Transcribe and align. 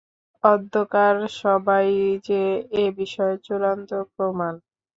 অদ্যকার 0.43 1.15
সভাই 1.39 1.89
যে 2.27 2.41
এ-বিষয়ের 2.79 3.37
চূড়ান্ত 3.45 3.89
প্রমাণ। 4.13 4.53